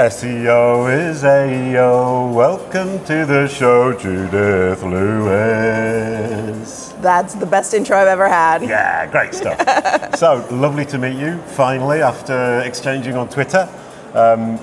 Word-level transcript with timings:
SEO 0.00 0.88
is 1.10 1.22
AEO. 1.24 2.32
Welcome 2.32 3.04
to 3.04 3.26
the 3.26 3.46
show, 3.46 3.92
Judith 3.92 4.82
Lewis. 4.82 5.28
That's 7.02 7.34
the 7.34 7.44
best 7.44 7.74
intro 7.74 7.98
I've 7.98 8.08
ever 8.08 8.26
had. 8.26 8.62
Yeah, 8.62 9.06
great 9.10 9.34
stuff. 9.34 9.58
so 10.16 10.42
lovely 10.50 10.86
to 10.86 10.96
meet 10.96 11.18
you 11.20 11.36
finally 11.48 12.00
after 12.00 12.60
exchanging 12.60 13.14
on 13.14 13.28
Twitter. 13.28 13.68
Um, 14.14 14.58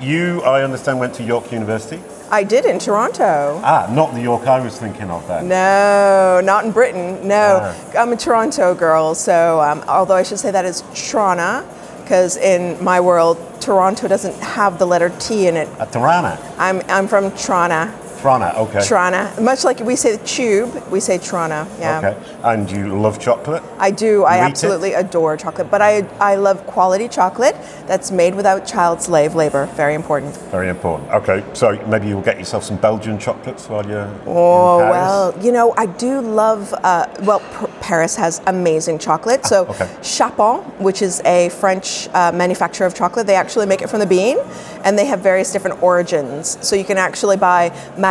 you, 0.00 0.40
I 0.44 0.62
understand, 0.62 0.98
went 0.98 1.12
to 1.16 1.22
York 1.22 1.52
University. 1.52 2.00
I 2.30 2.42
did 2.42 2.64
in 2.64 2.78
Toronto. 2.78 3.60
Ah, 3.62 3.86
not 3.92 4.14
the 4.14 4.22
York 4.22 4.46
I 4.46 4.60
was 4.60 4.78
thinking 4.78 5.10
of 5.10 5.28
then. 5.28 5.46
No, 5.46 6.40
not 6.42 6.64
in 6.64 6.70
Britain. 6.72 7.28
No, 7.28 7.60
Ah. 7.60 7.74
I'm 7.98 8.12
a 8.12 8.16
Toronto 8.16 8.74
girl. 8.74 9.14
So, 9.14 9.60
um, 9.60 9.84
although 9.88 10.14
I 10.16 10.22
should 10.22 10.38
say 10.38 10.50
that 10.52 10.64
is 10.64 10.82
Toronto, 10.94 11.66
because 12.00 12.38
in 12.38 12.82
my 12.82 12.98
world, 13.00 13.36
Toronto 13.64 14.06
doesn't 14.06 14.34
have 14.40 14.78
the 14.78 14.86
letter 14.86 15.08
T 15.18 15.46
in 15.46 15.56
it. 15.56 15.68
At 15.80 15.90
Tirana. 15.90 16.38
I'm, 16.58 16.82
I'm 16.88 17.08
from 17.08 17.30
Toronto. 17.32 17.90
Toronto, 18.24 18.56
okay. 18.56 18.80
Toronto. 18.82 19.28
Much 19.42 19.64
like 19.64 19.80
we 19.80 19.96
say 19.96 20.16
the 20.16 20.24
tube, 20.24 20.72
we 20.90 20.98
say 20.98 21.18
Trana, 21.18 21.66
Yeah. 21.78 21.98
Okay. 21.98 22.16
And 22.42 22.70
you 22.70 22.98
love 22.98 23.18
chocolate? 23.20 23.62
I 23.78 23.90
do. 23.90 24.24
I 24.24 24.36
You 24.38 24.44
it? 24.44 24.46
absolutely 24.46 24.94
adore 24.94 25.36
chocolate, 25.36 25.70
but 25.70 25.82
I 25.82 26.06
I 26.18 26.36
love 26.36 26.66
quality 26.66 27.06
chocolate 27.06 27.54
that's 27.86 28.10
made 28.10 28.34
without 28.34 28.64
child 28.66 29.02
slave 29.02 29.34
labor. 29.34 29.66
Very 29.76 29.92
important. 29.94 30.34
Very 30.50 30.70
important. 30.70 31.10
Okay, 31.10 31.44
so 31.52 31.76
maybe 31.86 32.06
you'll 32.08 32.22
get 32.30 32.38
yourself 32.38 32.64
some 32.64 32.78
Belgian 32.78 33.18
chocolates 33.18 33.68
while 33.68 33.84
you're 33.86 34.08
Oh 34.26 34.78
in 34.80 34.84
Paris. 34.86 34.94
well, 34.94 35.34
you 35.44 35.52
know 35.52 35.74
I 35.76 35.84
do 35.84 36.22
love. 36.22 36.72
Uh, 36.82 37.04
well, 37.28 37.40
Paris 37.82 38.16
has 38.16 38.40
amazing 38.46 38.98
chocolate. 39.00 39.44
So 39.44 39.66
okay. 39.66 39.86
Chapon, 40.02 40.62
which 40.80 41.02
is 41.02 41.20
a 41.26 41.50
French 41.50 42.08
uh, 42.14 42.32
manufacturer 42.32 42.86
of 42.86 42.94
chocolate, 42.94 43.26
they 43.26 43.36
actually 43.36 43.66
make 43.66 43.82
it 43.82 43.90
from 43.90 44.00
the 44.00 44.06
bean, 44.16 44.38
and 44.84 44.96
they 44.98 45.04
have 45.12 45.20
various 45.20 45.52
different 45.52 45.82
origins. 45.82 46.56
So 46.66 46.74
you 46.74 46.84
can 46.84 46.96
actually 46.96 47.36
buy 47.36 47.68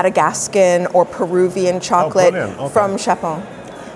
Madagascan 0.07 0.85
or 0.87 1.05
Peruvian 1.05 1.79
chocolate 1.79 2.31
brilliant. 2.31 2.59
Okay. 2.59 2.73
from 2.73 2.97
Chapon. 2.97 3.41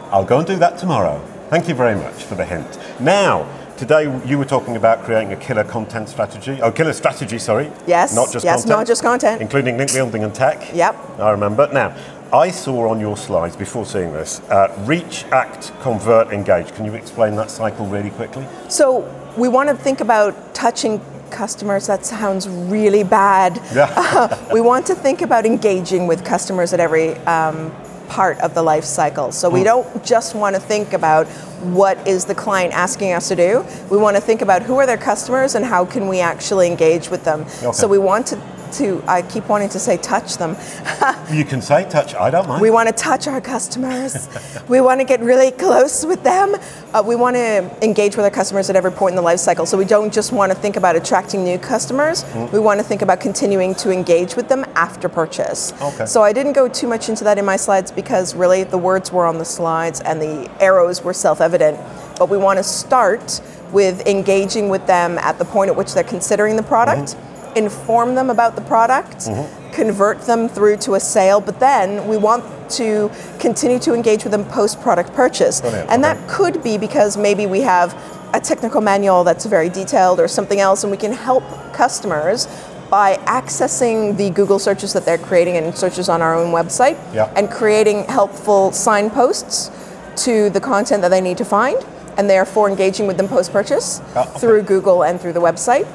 I'll 0.10 0.24
go 0.24 0.38
and 0.38 0.48
do 0.48 0.56
that 0.56 0.78
tomorrow. 0.78 1.20
Thank 1.50 1.68
you 1.68 1.76
very 1.76 1.96
much 1.96 2.24
for 2.24 2.36
the 2.36 2.46
hint. 2.46 2.80
Now, 3.02 3.46
today 3.76 4.04
you 4.26 4.38
were 4.38 4.46
talking 4.46 4.78
about 4.78 5.04
creating 5.04 5.34
a 5.34 5.36
killer 5.36 5.66
content 5.66 6.08
strategy. 6.08 6.60
Oh, 6.62 6.72
killer 6.72 6.94
strategy, 6.94 7.38
sorry. 7.38 7.70
Yes, 7.86 8.16
Not 8.16 8.32
just 8.32 8.46
yes, 8.46 8.62
content. 8.62 8.70
not 8.80 8.88
just 8.88 9.02
content. 9.02 9.42
Including 9.42 9.78
link 9.78 9.92
building 9.92 10.24
and 10.24 10.34
tech. 10.34 10.74
Yep. 10.74 11.20
I 11.20 11.32
remember. 11.32 11.70
Now, 11.74 11.94
I 12.32 12.52
saw 12.52 12.90
on 12.90 13.02
your 13.02 13.18
slides 13.18 13.58
before 13.58 13.86
seeing 13.86 14.14
this 14.14 14.40
uh, 14.50 14.74
reach, 14.86 15.26
act, 15.34 15.74
convert, 15.82 16.32
engage. 16.32 16.74
Can 16.76 16.86
you 16.86 16.94
explain 16.94 17.36
that 17.36 17.52
cycle 17.52 17.86
really 17.86 18.12
quickly? 18.12 18.46
So 18.70 19.04
we 19.36 19.50
want 19.50 19.68
to 19.68 19.76
think 19.76 20.00
about 20.00 20.56
touching 20.56 21.02
customers. 21.32 21.88
That 21.88 22.06
sounds 22.06 22.48
really 22.50 23.04
bad. 23.04 23.62
Yeah. 23.74 24.38
we 24.54 24.62
want 24.62 24.86
to 24.88 24.96
think 24.96 25.22
about 25.22 25.46
engaging 25.46 26.08
with 26.08 26.24
customers 26.26 26.74
at 26.74 26.80
every 26.80 27.16
um, 27.26 27.72
part 28.08 28.38
of 28.40 28.54
the 28.54 28.64
life 28.64 28.84
cycle. 28.86 29.32
So 29.32 29.50
Hmm. 29.50 29.56
we 29.56 29.64
don't 29.64 30.04
just 30.06 30.34
want 30.36 30.56
to 30.56 30.62
think 30.62 30.94
about 30.94 31.28
what 31.76 31.98
is 32.08 32.26
the 32.26 32.36
client 32.36 32.74
asking 32.74 33.12
us 33.14 33.28
to 33.30 33.36
do. 33.36 33.66
We 33.90 33.98
want 33.98 34.16
to 34.16 34.22
think 34.22 34.42
about 34.42 34.62
who 34.62 34.78
are 34.78 34.86
their 34.86 34.98
customers 34.98 35.56
and 35.56 35.66
how 35.66 35.86
can 35.86 36.08
we 36.08 36.20
actually 36.22 36.68
engage 36.68 37.10
with 37.10 37.24
them. 37.24 37.42
Okay. 37.42 37.72
So 37.74 37.88
we 37.88 37.98
want 37.98 38.28
to, 38.28 38.42
to, 38.74 39.04
I 39.08 39.22
keep 39.22 39.48
wanting 39.50 39.70
to 39.70 39.80
say 39.80 39.98
touch 39.98 40.38
them. 40.38 40.56
You 41.32 41.44
can 41.44 41.62
say 41.62 41.88
touch, 41.90 42.16
I 42.16 42.30
don't 42.30 42.48
mind. 42.48 42.62
We 42.62 42.70
want 42.70 42.88
to 42.88 42.94
touch 42.96 43.28
our 43.28 43.42
customers. 43.42 44.30
we 44.70 44.80
want 44.80 45.02
to 45.02 45.06
get 45.06 45.20
really 45.20 45.52
close 45.52 46.06
with 46.06 46.24
them. 46.24 46.56
Uh, 46.94 47.04
we 47.06 47.16
want 47.16 47.36
to 47.36 47.70
engage 47.84 48.16
with 48.16 48.24
our 48.24 48.32
customers 48.32 48.70
at 48.70 48.76
every 48.78 48.92
point 48.92 49.12
in 49.12 49.16
the 49.18 49.22
life 49.22 49.40
cycle. 49.40 49.66
So 49.66 49.78
we 49.78 49.84
don't 49.86 50.14
just 50.14 50.32
want 50.32 50.52
to 50.54 50.58
think 50.58 50.78
about 50.78 50.96
attracting 50.96 51.44
new 51.44 51.58
customers. 51.58 52.24
Mm-hmm. 52.24 52.54
We 52.56 52.60
want 52.60 52.80
to 52.80 52.84
think 52.86 53.02
about 53.02 53.20
continuing 53.20 53.76
to 53.76 53.92
engage 53.92 54.36
with 54.36 54.48
them 54.48 54.66
after 54.76 55.10
purchase. 55.10 55.74
Okay. 55.82 56.06
So 56.06 56.22
I 56.24 56.32
didn't 56.32 56.54
go 56.54 56.68
too 56.70 56.88
much 56.88 57.10
into 57.10 57.24
that 57.26 57.38
in 57.38 57.46
my 57.46 57.58
slides 57.58 57.92
because 57.92 58.34
really 58.36 58.64
the 58.64 58.78
words 58.78 59.12
were 59.12 59.26
on 59.26 59.38
the 59.38 59.46
slides 59.46 60.00
and 60.02 60.22
the 60.22 60.50
arrows 60.62 61.04
were 61.04 61.14
self-evident. 61.14 61.78
But 62.18 62.30
we 62.30 62.38
want 62.38 62.58
to 62.58 62.64
start 62.64 63.42
with 63.72 64.08
engaging 64.08 64.70
with 64.70 64.88
them 64.88 65.18
at 65.20 65.38
the 65.38 65.46
point 65.46 65.70
at 65.70 65.76
which 65.76 65.94
they're 65.94 66.04
considering 66.04 66.56
the 66.56 66.64
product, 66.64 67.16
Mm-hmm. 67.16 67.37
Inform 67.58 68.16
them 68.16 68.30
about 68.30 68.56
the 68.56 68.62
product, 68.62 69.28
convert 69.74 70.22
them 70.22 70.48
through 70.50 70.78
to 70.78 70.96
a 70.96 71.00
sale, 71.00 71.40
but 71.42 71.60
then 71.60 72.08
we 72.08 72.18
want 72.18 72.44
to 72.72 73.10
continue 73.40 73.80
to 73.80 73.94
engage 73.94 74.24
with 74.24 74.32
them 74.32 74.46
post 74.46 74.82
product 74.82 75.14
purchase. 75.14 75.62
Brilliant, 75.62 75.90
And 75.90 76.04
okay. 76.06 76.14
that 76.14 76.30
could 76.30 76.64
be 76.64 76.78
because 76.78 77.18
maybe 77.18 77.46
we 77.46 77.62
have 77.62 77.94
a 78.34 78.40
technical 78.40 78.82
manual 78.82 79.24
that's 79.24 79.46
very 79.46 79.70
detailed 79.70 80.20
or 80.20 80.28
something 80.28 80.60
else, 80.60 80.84
and 80.84 80.92
we 80.92 80.98
can 80.98 81.12
help 81.14 81.44
customers 81.74 82.48
by 82.90 83.16
accessing 83.26 84.16
the 84.18 84.30
Google 84.30 84.60
searches 84.60 84.94
that 84.94 85.06
they're 85.06 85.18
creating 85.18 85.58
and 85.58 85.76
searches 85.78 86.08
on 86.10 86.22
our 86.22 86.34
own 86.36 86.54
website 86.54 86.98
Yeah. 87.14 87.32
and 87.36 87.50
creating 87.52 88.06
helpful 88.06 88.72
signposts 88.72 89.70
to 90.26 90.50
the 90.50 90.60
content 90.62 91.02
that 91.04 91.10
they 91.10 91.22
need 91.22 91.38
to 91.38 91.46
find 91.46 91.78
and 92.18 92.30
therefore 92.30 92.70
engaging 92.70 93.06
with 93.06 93.18
them 93.18 93.28
post 93.28 93.52
purchase 93.52 94.02
Ah, 94.16 94.22
okay. 94.30 94.40
through 94.40 94.62
Google 94.64 95.04
and 95.04 95.20
through 95.22 95.34
the 95.34 95.42
website. 95.42 95.86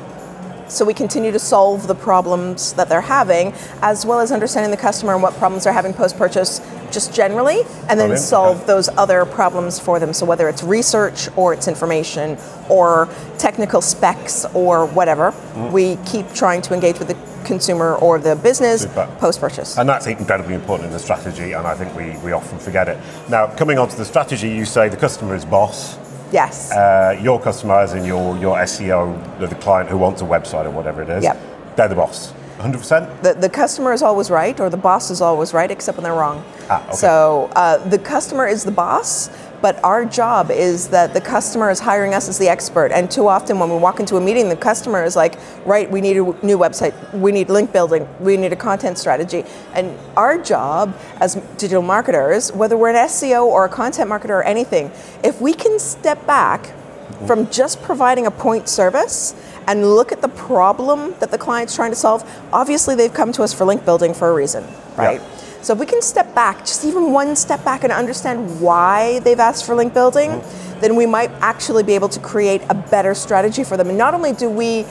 So 0.69 0.84
we 0.84 0.95
continue 0.95 1.33
to 1.33 1.39
solve 1.39 1.87
the 1.87 1.95
problems 1.95 2.73
that 2.75 2.89
they're 2.89 3.00
having, 3.00 3.53
as 3.83 4.06
well 4.06 4.21
as 4.21 4.33
understanding 4.33 4.71
the 4.71 4.77
customer 4.77 5.12
and 5.15 5.23
what 5.23 5.34
problems 5.34 5.65
they're 5.65 5.73
having 5.73 5.93
post 5.93 6.17
purchase, 6.17 6.61
just 6.91 7.12
generally, 7.15 7.61
and 7.89 7.99
then 7.99 8.09
Brilliant, 8.09 8.19
solve 8.21 8.56
okay. 8.59 8.67
those 8.67 8.89
other 8.91 9.25
problems 9.25 9.78
for 9.78 9.99
them. 9.99 10.12
So 10.12 10.27
whether 10.27 10.49
it's 10.49 10.62
research 10.62 11.28
or 11.37 11.53
it's 11.53 11.69
information 11.69 12.39
or 12.69 13.09
technical 13.39 13.81
specs 13.81 14.45
or 14.55 14.87
whatever, 14.87 15.33
Mm-hmm. 15.33 15.73
we 15.73 15.97
keep 16.06 16.33
trying 16.33 16.62
to 16.62 16.73
engage 16.73 16.99
with 16.99 17.09
the 17.09 17.47
consumer 17.47 17.97
or 17.97 18.19
the 18.19 18.37
business 18.37 18.87
post 19.19 19.39
purchase. 19.41 19.77
And 19.77 19.87
that's 19.89 20.06
incredibly 20.06 20.55
important 20.55 20.87
in 20.87 20.93
the 20.93 20.99
strategy, 20.99 21.53
and 21.53 21.67
I 21.67 21.75
think 21.75 21.94
we, 21.94 22.17
we 22.25 22.33
often 22.33 22.59
forget 22.59 22.89
it. 22.89 22.99
Now, 23.29 23.49
coming 23.49 23.77
on 23.79 23.89
to 23.89 23.97
the 23.97 24.05
strategy, 24.05 24.49
you 24.49 24.65
say 24.65 24.89
the 24.89 24.97
customer 24.97 25.34
is 25.34 25.44
boss. 25.44 25.99
Yes. 26.32 26.72
Uh, 26.72 27.19
your 27.22 27.38
customer, 27.41 27.81
as 27.81 27.94
your, 28.06 28.37
your 28.38 28.56
SEO, 28.56 29.38
the 29.38 29.47
the 29.47 29.54
client 29.56 29.91
who 29.91 29.98
wants 29.98 30.22
a 30.22 30.25
website 30.25 30.65
or 30.65 30.70
whatever 30.70 31.03
it 31.03 31.09
is, 31.09 31.22
Yep. 31.25 31.37
they're 31.76 31.88
the 31.88 31.94
boss. 31.94 32.32
100%? 32.59 33.22
the, 33.22 33.34
the 33.34 33.48
customer 33.48 33.93
is 33.93 34.03
always 34.03 34.31
right 34.31 34.60
or 34.60 34.70
the 34.70 34.76
boss 34.76 35.10
is 35.10 35.20
always 35.20 35.53
right 35.53 35.70
except 35.70 35.97
when 35.98 36.04
they're 36.04 36.15
wrong 36.15 36.44
Ah, 36.70 36.84
okay. 36.87 36.94
so 36.94 37.50
uh, 37.56 37.78
the 37.88 37.98
customer 37.98 38.47
is 38.47 38.62
the 38.62 38.70
boss 38.70 39.31
but 39.62 39.83
our 39.84 40.05
job 40.05 40.50
is 40.50 40.89
that 40.89 41.15
the 41.15 41.21
customer 41.21 41.71
is 41.71 41.78
hiring 41.78 42.12
us 42.12 42.28
as 42.28 42.37
the 42.37 42.49
expert. 42.49 42.91
And 42.93 43.11
too 43.11 43.28
often 43.28 43.59
when 43.59 43.71
we 43.71 43.77
walk 43.77 44.00
into 44.00 44.17
a 44.17 44.21
meeting 44.21 44.49
the 44.49 44.56
customer 44.56 45.05
is 45.05 45.17
like 45.17 45.39
right 45.65 45.91
we 45.91 46.00
need 46.00 46.17
a 46.17 46.25
new 46.45 46.59
website. 46.59 46.93
We 47.15 47.33
need 47.33 47.49
link 47.49 47.73
building. 47.73 48.06
We 48.21 48.37
need 48.37 48.53
a 48.53 48.56
content 48.56 48.99
strategy. 48.99 49.45
And 49.73 49.97
our 50.17 50.37
job 50.37 50.95
as 51.21 51.37
digital 51.56 51.83
marketers 51.83 52.53
whether 52.53 52.77
we're 52.77 52.91
an 52.91 52.97
seo 53.09 53.45
or 53.47 53.65
a 53.65 53.69
content 53.69 54.11
marketer 54.11 54.31
or 54.31 54.43
anything 54.43 54.91
if 55.23 55.41
we 55.41 55.55
can 55.55 55.79
step 55.79 56.27
back 56.27 56.62
mm-hmm. 56.65 57.27
from 57.27 57.49
just 57.50 57.81
providing 57.83 58.27
a 58.27 58.31
point 58.31 58.69
service 58.69 59.34
and 59.69 59.94
look 59.94 60.11
at 60.11 60.21
the 60.21 60.29
problem 60.29 61.15
that 61.21 61.31
the 61.31 61.39
client's 61.39 61.77
trying 61.77 61.93
to 61.93 61.97
solve. 61.97 62.29
Obviously, 62.53 62.97
they've 62.97 63.15
come 63.15 63.31
to 63.33 63.44
us 63.44 63.53
for 63.53 63.65
link 63.65 63.84
building 63.84 64.12
for 64.12 64.29
a 64.29 64.34
reason, 64.34 64.65
right? 64.97 65.21
So 65.62 65.73
if 65.73 65.78
we 65.78 65.87
can 65.87 66.03
step 66.03 66.34
back, 66.34 66.59
just 66.61 66.84
even 66.84 67.12
one 67.12 67.37
step 67.37 67.65
back 67.65 67.84
and 67.84 67.93
understand 67.93 68.61
why 68.61 69.21
they've 69.21 69.39
asked 69.39 69.65
for 69.65 69.77
link 69.77 69.95
building, 69.95 70.43
then 70.81 70.97
we 70.97 71.06
might 71.06 71.31
actually 71.41 71.84
be 71.84 71.95
able 71.95 72.09
to 72.09 72.19
create 72.21 72.62
a 72.69 72.75
better 72.75 73.15
strategy 73.15 73.62
for 73.62 73.77
them. 73.77 73.89
And 73.89 73.97
not 73.97 74.12
only 74.12 74.33
do 74.33 74.50
we 74.50 74.84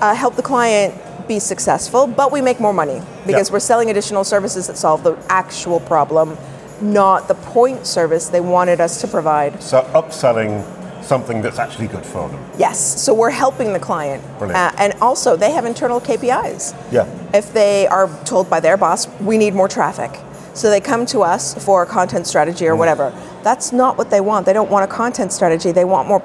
uh, 0.00 0.14
help 0.14 0.36
the 0.36 0.42
client 0.42 0.94
be 1.28 1.38
successful, 1.38 2.06
but 2.06 2.32
we 2.32 2.40
make 2.40 2.60
more 2.60 2.72
money 2.72 3.02
because 3.26 3.48
Yeah. 3.48 3.54
we're 3.54 3.60
selling 3.60 3.90
additional 3.90 4.24
services 4.24 4.66
that 4.68 4.78
solve 4.78 5.02
the 5.02 5.18
actual 5.28 5.80
problem, 5.80 6.38
not 6.80 7.28
the 7.28 7.34
point 7.34 7.86
service 7.86 8.28
they 8.28 8.40
wanted 8.40 8.80
us 8.80 9.00
to 9.02 9.08
provide. 9.08 9.62
So, 9.62 9.82
upselling 9.94 10.64
something 11.06 11.40
that's 11.42 11.58
actually 11.58 11.86
good 11.88 12.04
for 12.04 12.28
them. 12.28 12.42
Yes, 12.58 12.78
so 13.02 13.14
we're 13.14 13.30
helping 13.30 13.72
the 13.72 13.78
client. 13.80 14.22
Uh, 14.40 14.72
and 14.78 14.92
also, 15.00 15.36
they 15.36 15.52
have 15.52 15.64
internal 15.64 16.00
KPIs. 16.00 16.74
Yeah. 16.92 17.06
If 17.32 17.52
they 17.52 17.86
are 17.86 18.08
told 18.24 18.50
by 18.50 18.60
their 18.60 18.76
boss, 18.76 19.08
we 19.20 19.38
need 19.38 19.54
more 19.54 19.68
traffic. 19.68 20.10
So 20.54 20.70
they 20.70 20.80
come 20.80 21.04
to 21.06 21.20
us 21.22 21.54
for 21.64 21.82
a 21.82 21.86
content 21.86 22.26
strategy 22.26 22.66
or 22.66 22.74
Mm. 22.74 22.78
whatever. 22.78 23.12
That's 23.42 23.72
not 23.72 23.96
what 23.98 24.08
they 24.10 24.20
want. 24.20 24.46
They 24.46 24.52
don't 24.54 24.70
want 24.70 24.84
a 24.90 24.94
content 24.94 25.32
strategy. 25.32 25.70
They 25.72 25.84
want 25.84 26.08
more. 26.08 26.22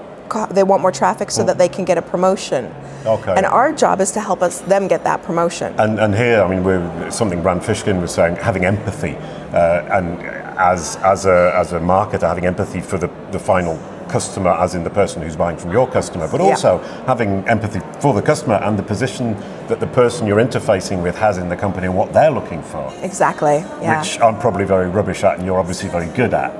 They 0.49 0.63
want 0.63 0.81
more 0.81 0.93
traffic 0.93 1.29
so 1.29 1.43
that 1.43 1.57
they 1.57 1.67
can 1.67 1.83
get 1.83 1.97
a 1.97 2.01
promotion. 2.01 2.63
Mm. 3.03 3.19
Okay. 3.19 3.33
And 3.35 3.45
our 3.45 3.73
job 3.73 3.99
is 3.99 4.11
to 4.13 4.21
help 4.21 4.41
us 4.41 4.61
them 4.61 4.87
get 4.87 5.03
that 5.03 5.21
promotion. 5.23 5.73
And, 5.77 5.99
and 5.99 6.15
here, 6.15 6.41
I 6.41 6.47
mean, 6.47 6.63
we're, 6.63 7.11
something 7.11 7.43
Rand 7.43 7.61
Fishkin 7.63 7.99
was 7.99 8.13
saying, 8.13 8.37
having 8.37 8.63
empathy, 8.63 9.17
uh, 9.51 9.97
and 9.97 10.21
as, 10.57 10.95
as, 11.03 11.25
a, 11.25 11.51
as 11.57 11.73
a 11.73 11.79
marketer, 11.79 12.21
having 12.21 12.45
empathy 12.45 12.79
for 12.79 12.97
the, 12.97 13.09
the 13.31 13.39
final 13.39 13.75
customer, 14.11 14.51
as 14.51 14.75
in 14.75 14.83
the 14.83 14.89
person 14.89 15.21
who's 15.21 15.35
buying 15.35 15.57
from 15.57 15.71
your 15.71 15.87
customer, 15.87 16.27
but 16.27 16.41
Yeah. 16.41 16.49
also 16.49 16.79
having 17.07 17.43
empathy 17.47 17.81
for 17.99 18.13
the 18.13 18.21
customer 18.21 18.55
and 18.55 18.77
the 18.77 18.83
position 18.83 19.35
that 19.67 19.79
the 19.79 19.87
person 19.87 20.27
you're 20.27 20.43
interfacing 20.43 21.01
with 21.01 21.17
has 21.17 21.37
in 21.37 21.49
the 21.49 21.55
company 21.55 21.87
and 21.87 21.95
what 21.95 22.11
they're 22.13 22.31
looking 22.31 22.61
for, 22.61 22.91
Exactly. 23.01 23.63
Yeah. 23.81 23.99
which 23.99 24.19
I'm 24.21 24.37
probably 24.37 24.65
very 24.65 24.87
rubbish 24.89 25.23
at, 25.23 25.37
and 25.37 25.45
you're 25.45 25.59
obviously 25.59 25.89
very 25.89 26.07
good 26.07 26.33
at. 26.33 26.51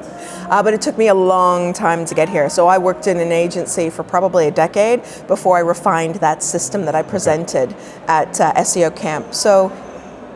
Uh, 0.50 0.62
but 0.62 0.74
it 0.74 0.82
took 0.82 0.98
me 0.98 1.08
a 1.08 1.14
long 1.14 1.72
time 1.74 2.06
to 2.06 2.14
get 2.16 2.28
here. 2.30 2.50
So 2.50 2.68
I 2.68 2.78
worked 2.78 3.08
in 3.08 3.18
an 3.20 3.32
agency 3.32 3.90
for 3.90 4.04
probably 4.04 4.48
a 4.48 4.52
decade 4.52 5.02
before 5.28 5.56
I 5.58 5.62
refined 5.62 6.16
that 6.16 6.44
system 6.44 6.86
that 6.86 6.96
I 6.96 7.04
presented 7.04 7.74
at 8.08 8.40
uh, 8.42 8.52
SEO 8.56 8.94
Camp. 8.94 9.34
So 9.34 9.72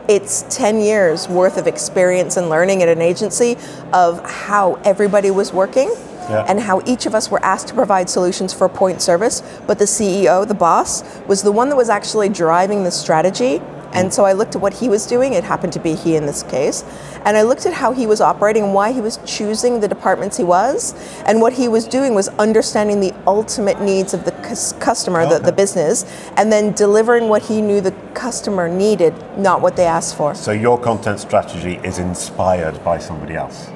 it's 0.08 0.44
10 0.48 0.80
years 0.80 1.28
worth 1.28 1.56
of 1.58 1.66
experience 1.66 2.36
and 2.36 2.48
learning 2.48 2.82
at 2.82 2.88
an 2.88 3.02
agency 3.02 3.56
of 3.92 4.24
how 4.24 4.74
everybody 4.84 5.30
was 5.30 5.52
working 5.52 5.90
Yeah. 6.28 6.44
and 6.48 6.60
how 6.60 6.82
each 6.86 7.06
of 7.06 7.14
us 7.14 7.30
were 7.30 7.42
asked 7.44 7.68
to 7.68 7.74
provide 7.74 8.10
solutions 8.10 8.52
for 8.52 8.68
point 8.68 9.00
service, 9.00 9.42
but 9.66 9.78
the 9.78 9.84
CEO, 9.84 10.46
the 10.46 10.54
boss, 10.54 11.02
was 11.26 11.42
the 11.42 11.52
one 11.52 11.68
that 11.68 11.76
was 11.76 11.88
actually 11.88 12.28
driving 12.28 12.84
the 12.84 12.90
strategy. 12.90 13.60
And 13.92 14.12
so 14.12 14.26
I 14.26 14.32
looked 14.32 14.54
at 14.54 14.60
what 14.60 14.74
he 14.74 14.90
was 14.90 15.06
doing, 15.06 15.32
it 15.32 15.42
happened 15.44 15.72
to 15.72 15.78
be 15.78 15.94
he 15.94 16.16
in 16.16 16.26
this 16.26 16.42
case, 16.42 16.84
and 17.24 17.34
I 17.36 17.42
looked 17.42 17.64
at 17.64 17.72
how 17.72 17.92
he 17.92 18.06
was 18.06 18.20
operating 18.20 18.64
and 18.64 18.74
why 18.74 18.92
he 18.92 19.00
was 19.00 19.18
choosing 19.24 19.80
the 19.80 19.88
departments 19.88 20.36
he 20.36 20.44
was. 20.44 20.94
And 21.24 21.40
what 21.40 21.54
he 21.54 21.66
was 21.66 21.86
doing 21.88 22.14
was 22.14 22.28
understanding 22.38 23.00
the 23.00 23.14
ultimate 23.26 23.80
needs 23.80 24.12
of 24.12 24.24
the 24.26 24.32
cus- 24.32 24.74
customer, 24.74 25.26
the, 25.26 25.38
the 25.38 25.52
business, 25.52 26.04
and 26.36 26.52
then 26.52 26.72
delivering 26.72 27.28
what 27.28 27.42
he 27.42 27.62
knew 27.62 27.80
the 27.80 27.92
customer 28.12 28.68
needed, 28.68 29.14
not 29.38 29.62
what 29.62 29.76
they 29.76 29.86
asked 29.86 30.16
for. 30.16 30.34
So 30.34 30.52
your 30.52 30.78
content 30.78 31.20
strategy 31.20 31.80
is 31.82 31.98
inspired 31.98 32.84
by 32.84 32.98
somebody 32.98 33.34
else. 33.34 33.70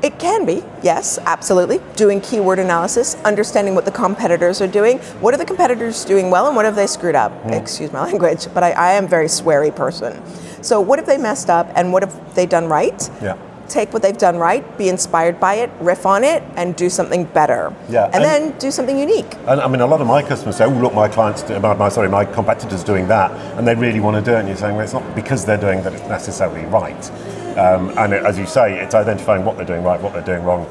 It 0.00 0.18
can 0.20 0.46
be, 0.46 0.62
yes, 0.82 1.18
absolutely. 1.26 1.80
Doing 1.96 2.20
keyword 2.20 2.60
analysis, 2.60 3.16
understanding 3.24 3.74
what 3.74 3.84
the 3.84 3.90
competitors 3.90 4.60
are 4.62 4.68
doing. 4.68 4.98
What 5.20 5.34
are 5.34 5.38
the 5.38 5.44
competitors 5.44 6.04
doing 6.04 6.30
well 6.30 6.46
and 6.46 6.54
what 6.54 6.64
have 6.64 6.76
they 6.76 6.86
screwed 6.86 7.16
up? 7.16 7.32
Hmm. 7.42 7.54
Excuse 7.54 7.92
my 7.92 8.04
language, 8.10 8.46
but 8.54 8.62
I, 8.62 8.70
I 8.72 8.92
am 8.92 9.06
a 9.06 9.08
very 9.08 9.26
sweary 9.26 9.74
person. 9.74 10.22
So, 10.62 10.80
what 10.80 10.98
have 10.98 11.06
they 11.06 11.18
messed 11.18 11.50
up 11.50 11.68
and 11.74 11.92
what 11.92 12.02
have 12.04 12.34
they 12.36 12.46
done 12.46 12.66
right? 12.66 13.10
Yeah. 13.20 13.36
Take 13.68 13.92
what 13.92 14.00
they've 14.00 14.16
done 14.16 14.38
right, 14.38 14.64
be 14.78 14.88
inspired 14.88 15.38
by 15.38 15.54
it, 15.56 15.70
riff 15.80 16.06
on 16.06 16.24
it, 16.24 16.42
and 16.56 16.74
do 16.74 16.88
something 16.88 17.24
better. 17.24 17.74
Yeah, 17.90 18.06
And, 18.06 18.14
and- 18.16 18.24
then 18.24 18.58
do 18.58 18.70
something 18.70 18.98
unique. 18.98 19.34
And 19.46 19.60
I 19.60 19.68
mean, 19.68 19.80
a 19.82 19.86
lot 19.86 20.00
of 20.00 20.06
my 20.06 20.22
customers 20.22 20.56
say, 20.56 20.64
"Oh, 20.64 20.70
look, 20.70 20.94
my 20.94 21.06
clients, 21.08 21.42
do, 21.42 21.58
my, 21.60 21.74
my 21.74 21.88
sorry, 21.90 22.08
my 22.08 22.24
competitors 22.24 22.82
doing 22.82 23.08
that," 23.08 23.30
and 23.58 23.66
they 23.68 23.74
really 23.74 24.00
want 24.00 24.16
to 24.16 24.30
do 24.30 24.34
it. 24.36 24.40
And 24.40 24.48
you're 24.48 24.56
saying, 24.56 24.74
"Well, 24.76 24.84
it's 24.84 24.94
not 24.94 25.14
because 25.14 25.44
they're 25.44 25.58
doing 25.60 25.82
that; 25.82 25.92
it's 25.92 26.08
necessarily 26.08 26.64
right." 26.66 27.10
Um, 27.56 27.96
and 27.98 28.12
it, 28.12 28.24
as 28.24 28.38
you 28.38 28.46
say, 28.46 28.78
it's 28.78 28.94
identifying 28.94 29.44
what 29.44 29.56
they're 29.56 29.66
doing 29.66 29.82
right, 29.82 30.00
what 30.00 30.12
they're 30.12 30.22
doing 30.22 30.44
wrong, 30.44 30.66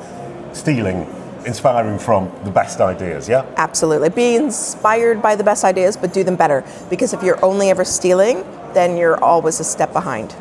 stealing, 0.53 1.07
inspiring 1.45 1.97
from 1.97 2.31
the 2.43 2.51
best 2.51 2.81
ideas. 2.81 3.27
Yeah. 3.27 3.45
Absolutely. 3.57 4.09
Be 4.09 4.35
inspired 4.35 5.21
by 5.21 5.35
the 5.35 5.43
best 5.43 5.63
ideas, 5.63 5.97
but 5.97 6.13
do 6.13 6.23
them 6.23 6.35
better. 6.35 6.63
Because 6.89 7.13
if 7.13 7.23
you're 7.23 7.43
only 7.43 7.69
ever 7.69 7.85
stealing, 7.85 8.43
then 8.73 8.97
you're 8.97 9.21
always 9.23 9.59
a 9.59 9.63
step 9.63 9.93
behind. 9.93 10.35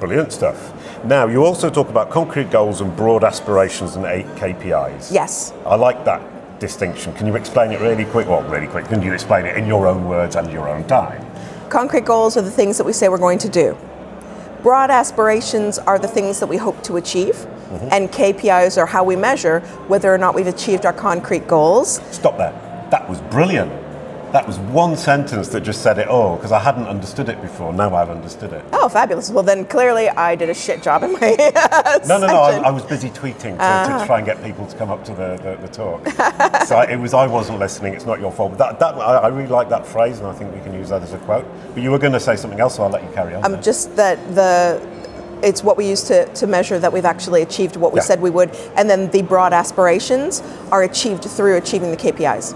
Brilliant 0.00 0.32
stuff. 0.32 0.72
Now, 1.04 1.26
you 1.26 1.44
also 1.44 1.70
talk 1.70 1.88
about 1.88 2.10
concrete 2.10 2.50
goals 2.50 2.80
and 2.80 2.94
broad 2.96 3.24
aspirations 3.24 3.96
and 3.96 4.04
eight 4.06 4.26
KPIs. 4.36 5.12
Yes. 5.12 5.52
I 5.64 5.76
like 5.76 6.04
that 6.04 6.20
distinction. 6.58 7.12
Can 7.14 7.26
you 7.26 7.36
explain 7.36 7.70
it 7.70 7.80
really 7.80 8.04
quick? 8.06 8.26
Well, 8.26 8.42
really 8.50 8.66
quick. 8.66 8.86
Can 8.86 9.02
you 9.02 9.12
explain 9.12 9.46
it 9.46 9.56
in 9.56 9.66
your 9.66 9.86
own 9.86 10.08
words 10.08 10.36
and 10.36 10.50
your 10.50 10.68
own 10.68 10.86
time? 10.86 11.24
Concrete 11.68 12.04
goals 12.04 12.36
are 12.36 12.42
the 12.42 12.50
things 12.50 12.78
that 12.78 12.84
we 12.84 12.92
say 12.92 13.08
we're 13.08 13.18
going 13.18 13.38
to 13.38 13.48
do. 13.48 13.76
Broad 14.66 14.90
aspirations 14.90 15.78
are 15.78 15.96
the 15.96 16.08
things 16.08 16.40
that 16.40 16.48
we 16.48 16.56
hope 16.56 16.82
to 16.82 16.96
achieve. 16.96 17.36
Mm-hmm. 17.36 17.88
And 17.92 18.08
KPIs 18.10 18.76
are 18.76 18.86
how 18.86 19.04
we 19.04 19.14
measure 19.14 19.60
whether 19.86 20.12
or 20.12 20.18
not 20.18 20.34
we've 20.34 20.48
achieved 20.48 20.84
our 20.84 20.92
concrete 20.92 21.46
goals. 21.46 22.00
Stop 22.10 22.36
that. 22.38 22.90
That 22.90 23.08
was 23.08 23.20
brilliant. 23.30 23.70
That 24.36 24.46
was 24.46 24.58
one 24.58 24.98
sentence 24.98 25.48
that 25.48 25.62
just 25.62 25.80
said 25.82 25.96
it 25.96 26.08
all 26.08 26.36
because 26.36 26.52
I 26.52 26.58
hadn't 26.58 26.86
understood 26.88 27.30
it 27.30 27.40
before. 27.40 27.72
Now 27.72 27.94
I've 27.96 28.10
understood 28.10 28.52
it. 28.52 28.62
Oh, 28.70 28.86
fabulous. 28.86 29.30
Well, 29.30 29.42
then 29.42 29.64
clearly 29.64 30.10
I 30.10 30.34
did 30.34 30.50
a 30.50 30.54
shit 30.54 30.82
job 30.82 31.04
in 31.04 31.12
my 31.14 32.00
No, 32.06 32.18
no, 32.18 32.26
no. 32.26 32.42
I. 32.42 32.56
I 32.66 32.70
was 32.70 32.82
busy 32.82 33.08
tweeting 33.08 33.52
to, 33.52 33.98
to 33.98 34.04
try 34.04 34.18
and 34.18 34.26
get 34.26 34.44
people 34.44 34.66
to 34.66 34.76
come 34.76 34.90
up 34.90 35.06
to 35.06 35.12
the, 35.14 35.38
the, 35.38 35.66
the 35.66 35.68
talk. 35.68 36.06
so 36.66 36.82
it 36.82 36.98
was 36.98 37.14
I 37.14 37.26
wasn't 37.26 37.60
listening. 37.60 37.94
It's 37.94 38.04
not 38.04 38.20
your 38.20 38.30
fault. 38.30 38.58
But 38.58 38.78
that, 38.78 38.78
that 38.78 38.94
I, 39.00 39.14
I 39.20 39.28
really 39.28 39.48
like 39.48 39.70
that 39.70 39.86
phrase, 39.86 40.18
and 40.18 40.26
I 40.26 40.34
think 40.34 40.54
we 40.54 40.60
can 40.60 40.74
use 40.74 40.90
that 40.90 41.02
as 41.02 41.14
a 41.14 41.18
quote. 41.20 41.46
But 41.72 41.82
you 41.82 41.90
were 41.90 41.98
going 41.98 42.12
to 42.12 42.20
say 42.20 42.36
something 42.36 42.60
else, 42.60 42.76
so 42.76 42.82
I'll 42.82 42.90
let 42.90 43.04
you 43.04 43.10
carry 43.12 43.34
on. 43.34 43.42
Um, 43.42 43.52
then. 43.52 43.62
just 43.62 43.96
that 43.96 44.18
the 44.34 44.86
it's 45.42 45.64
what 45.64 45.78
we 45.78 45.88
use 45.88 46.02
to, 46.08 46.26
to 46.34 46.46
measure 46.46 46.78
that 46.78 46.92
we've 46.92 47.06
actually 47.06 47.40
achieved 47.40 47.76
what 47.76 47.94
we 47.94 48.00
Yeah. 48.00 48.04
said 48.04 48.20
we 48.20 48.28
would, 48.28 48.54
and 48.76 48.90
then 48.90 49.08
the 49.12 49.22
broad 49.22 49.54
aspirations 49.54 50.42
are 50.70 50.82
achieved 50.82 51.24
through 51.24 51.56
achieving 51.56 51.90
the 51.90 51.96
KPIs. 51.96 52.52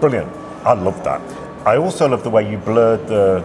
Brilliant. 0.00 0.45
I 0.66 0.72
love 0.72 1.02
that. 1.04 1.20
I 1.64 1.76
also 1.76 2.08
love 2.08 2.24
the 2.24 2.30
way 2.30 2.50
you 2.50 2.58
blurred 2.58 3.06
the, 3.06 3.40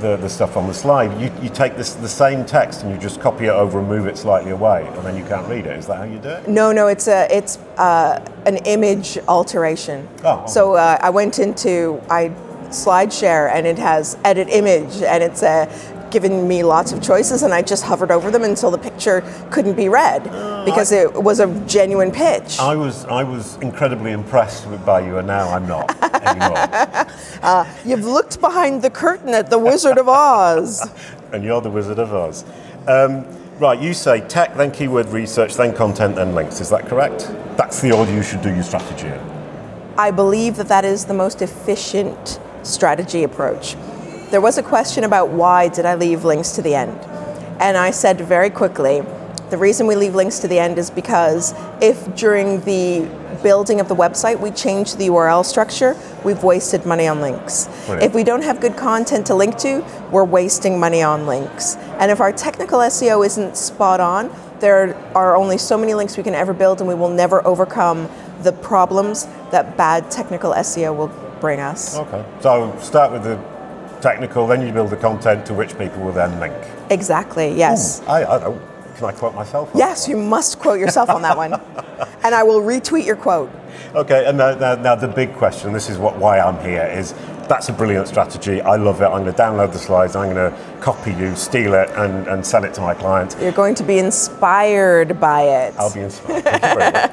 the, 0.00 0.16
the 0.16 0.28
stuff 0.28 0.56
on 0.56 0.66
the 0.66 0.74
slide. 0.74 1.20
You, 1.20 1.32
you 1.40 1.48
take 1.48 1.76
this, 1.76 1.94
the 1.94 2.08
same 2.08 2.44
text 2.44 2.82
and 2.82 2.90
you 2.90 2.98
just 2.98 3.20
copy 3.20 3.44
it 3.44 3.50
over 3.50 3.78
and 3.78 3.88
move 3.88 4.08
it 4.08 4.18
slightly 4.18 4.50
away, 4.50 4.84
and 4.84 5.06
then 5.06 5.16
you 5.16 5.24
can't 5.24 5.48
read 5.48 5.66
it. 5.66 5.78
Is 5.78 5.86
that 5.86 5.98
how 5.98 6.04
you 6.04 6.18
do 6.18 6.30
it? 6.30 6.48
No, 6.48 6.72
no, 6.72 6.88
it's 6.88 7.06
a 7.06 7.28
it's 7.30 7.58
uh, 7.78 8.24
an 8.44 8.56
image 8.66 9.18
alteration. 9.28 10.08
Oh. 10.24 10.44
So 10.46 10.74
uh, 10.74 10.98
I 11.00 11.10
went 11.10 11.38
into 11.38 12.02
I 12.10 12.32
SlideShare 12.70 13.52
and 13.52 13.66
it 13.66 13.78
has 13.78 14.18
edit 14.24 14.48
image 14.48 15.00
and 15.02 15.22
it's 15.22 15.42
uh, 15.42 15.66
given 16.14 16.46
me 16.46 16.62
lots 16.62 16.92
of 16.92 17.02
choices 17.02 17.42
and 17.42 17.52
I 17.52 17.60
just 17.60 17.82
hovered 17.82 18.12
over 18.12 18.30
them 18.30 18.44
until 18.44 18.70
the 18.70 18.78
picture 18.78 19.24
couldn't 19.50 19.74
be 19.74 19.88
read 19.88 20.22
because 20.64 20.92
it 20.92 21.12
was 21.12 21.40
a 21.40 21.48
genuine 21.66 22.12
pitch. 22.12 22.60
I 22.60 22.76
was, 22.76 23.04
I 23.06 23.24
was 23.24 23.56
incredibly 23.56 24.12
impressed 24.12 24.64
by 24.86 25.00
you, 25.00 25.18
and 25.18 25.26
now 25.26 25.48
I'm 25.48 25.66
not 25.66 25.90
anymore. 26.22 27.76
You've 27.84 28.04
looked 28.04 28.40
behind 28.40 28.80
the 28.80 28.90
curtain 28.90 29.34
at 29.34 29.50
the 29.50 29.58
Wizard 29.58 29.98
of 29.98 30.08
Oz. 30.08 30.88
and 31.32 31.42
you're 31.42 31.60
the 31.60 31.68
Wizard 31.68 31.98
of 31.98 32.14
Oz. 32.14 32.44
Um, 32.86 33.26
right, 33.58 33.80
you 33.80 33.92
say 33.92 34.20
tech, 34.20 34.54
then 34.54 34.70
keyword 34.70 35.08
research, 35.08 35.54
then 35.56 35.74
content, 35.74 36.14
then 36.14 36.32
links. 36.32 36.60
Is 36.60 36.70
that 36.70 36.86
correct? 36.86 37.26
That's 37.56 37.80
the 37.80 37.90
order 37.90 38.12
you 38.12 38.22
should 38.22 38.40
do 38.40 38.54
your 38.54 38.62
strategy 38.62 39.08
in. 39.08 39.20
I 39.98 40.12
believe 40.12 40.54
that 40.58 40.68
that 40.68 40.84
is 40.84 41.06
the 41.06 41.14
most 41.14 41.42
efficient 41.42 42.38
strategy 42.62 43.24
approach. 43.24 43.74
There 44.30 44.40
was 44.40 44.58
a 44.58 44.62
question 44.62 45.04
about 45.04 45.30
why 45.30 45.68
did 45.68 45.86
I 45.86 45.94
leave 45.94 46.24
links 46.24 46.52
to 46.52 46.62
the 46.62 46.74
end? 46.74 46.98
And 47.60 47.76
I 47.76 47.90
said 47.90 48.20
very 48.20 48.50
quickly, 48.50 49.02
the 49.50 49.58
reason 49.58 49.86
we 49.86 49.94
leave 49.94 50.14
links 50.14 50.40
to 50.40 50.48
the 50.48 50.58
end 50.58 50.78
is 50.78 50.90
because 50.90 51.54
if 51.80 52.14
during 52.16 52.60
the 52.62 53.08
building 53.42 53.78
of 53.78 53.88
the 53.88 53.94
website 53.94 54.40
we 54.40 54.50
change 54.50 54.96
the 54.96 55.08
URL 55.08 55.44
structure, 55.44 55.96
we've 56.24 56.42
wasted 56.42 56.86
money 56.86 57.06
on 57.06 57.20
links. 57.20 57.68
Brilliant. 57.86 58.02
If 58.02 58.14
we 58.14 58.24
don't 58.24 58.42
have 58.42 58.60
good 58.60 58.76
content 58.76 59.26
to 59.26 59.34
link 59.34 59.56
to, 59.58 59.84
we're 60.10 60.24
wasting 60.24 60.80
money 60.80 61.02
on 61.02 61.26
links. 61.26 61.76
And 62.00 62.10
if 62.10 62.20
our 62.20 62.32
technical 62.32 62.80
SEO 62.80 63.24
isn't 63.24 63.56
spot 63.56 64.00
on, 64.00 64.34
there 64.58 64.96
are 65.14 65.36
only 65.36 65.58
so 65.58 65.76
many 65.76 65.94
links 65.94 66.16
we 66.16 66.22
can 66.22 66.34
ever 66.34 66.54
build, 66.54 66.80
and 66.80 66.88
we 66.88 66.94
will 66.94 67.10
never 67.10 67.46
overcome 67.46 68.08
the 68.42 68.52
problems 68.52 69.26
that 69.50 69.76
bad 69.76 70.10
technical 70.10 70.52
SEO 70.54 70.96
will 70.96 71.08
bring 71.40 71.60
us. 71.60 71.96
Okay. 71.98 72.24
So 72.40 72.50
I'll 72.50 72.80
start 72.80 73.12
with 73.12 73.24
the 73.24 73.36
technical, 74.04 74.46
then 74.46 74.64
you 74.64 74.72
build 74.72 74.90
the 74.90 74.96
content 74.96 75.46
to 75.46 75.54
which 75.54 75.76
people 75.78 76.02
will 76.02 76.12
then 76.12 76.38
link. 76.38 76.54
Exactly, 76.90 77.56
yes. 77.56 78.02
I, 78.02 78.24
I 78.24 78.38
don't. 78.38 78.60
Can 78.96 79.06
I 79.06 79.12
quote 79.12 79.34
myself? 79.34 79.70
Yes, 79.74 80.06
you 80.06 80.16
must 80.16 80.60
quote 80.60 80.78
yourself 80.78 81.08
on 81.10 81.22
that 81.22 81.36
one. 81.36 81.60
And 82.24 82.34
I 82.34 82.42
will 82.42 82.60
retweet 82.62 83.04
your 83.04 83.16
quote. 83.16 83.50
Okay, 83.94 84.24
and 84.26 84.38
now, 84.38 84.54
now, 84.54 84.74
now 84.74 84.94
the 84.94 85.06
big 85.06 85.34
question, 85.34 85.72
this 85.72 85.90
is 85.90 85.98
what 85.98 86.18
why 86.18 86.40
I'm 86.40 86.58
here, 86.64 86.84
is 86.84 87.12
that's 87.48 87.68
a 87.68 87.72
brilliant 87.72 88.08
strategy. 88.08 88.62
I 88.62 88.76
love 88.76 89.02
it. 89.02 89.04
I'm 89.04 89.22
going 89.22 89.32
to 89.34 89.42
download 89.42 89.72
the 89.72 89.78
slides, 89.78 90.16
I'm 90.16 90.32
going 90.34 90.50
to 90.50 90.80
copy 90.80 91.12
you, 91.12 91.36
steal 91.36 91.74
it, 91.74 91.90
and, 91.90 92.26
and 92.26 92.44
sell 92.44 92.64
it 92.64 92.72
to 92.74 92.80
my 92.80 92.94
clients. 92.94 93.36
You're 93.40 93.52
going 93.52 93.74
to 93.76 93.84
be 93.84 93.98
inspired 93.98 95.20
by 95.20 95.42
it. 95.42 95.74
I'll 95.78 95.92
be 95.92 96.00
inspired. 96.00 96.44